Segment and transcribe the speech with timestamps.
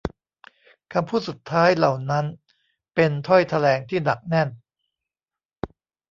[0.93, 2.25] คำพูดสุดท้ายเหล่านั้น
[2.95, 4.49] เป็นถ้อยแถลงที่หนักแน่น